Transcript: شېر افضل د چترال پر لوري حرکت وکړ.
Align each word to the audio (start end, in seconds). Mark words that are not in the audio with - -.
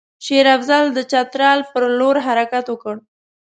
شېر 0.25 0.45
افضل 0.57 0.83
د 0.93 0.99
چترال 1.11 1.59
پر 1.71 1.83
لوري 1.99 2.21
حرکت 2.27 2.65
وکړ. 2.69 2.95